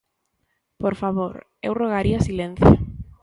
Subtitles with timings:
[0.81, 1.35] Por favor,
[1.67, 2.71] eu rogaría silencio.